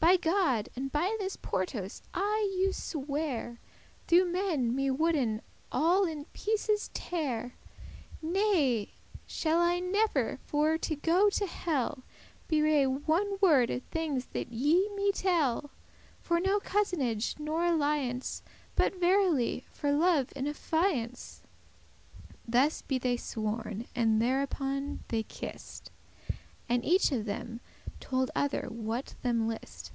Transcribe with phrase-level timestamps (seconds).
[0.00, 3.60] By God and by this portos I you swear,
[4.08, 7.54] Though men me woulden all in pieces tear,
[8.22, 8.92] Ne
[9.26, 12.02] shall I never, for* to go to hell,
[12.48, 15.70] *though I should Bewray* one word of thing that ye me tell, *betray
[16.22, 18.42] For no cousinage, nor alliance,
[18.74, 21.42] But verily for love and affiance."* *confidence, promise
[22.48, 25.90] Thus be they sworn, and thereupon they kiss'd,
[26.68, 27.60] And each of them
[28.00, 29.92] told other what them list.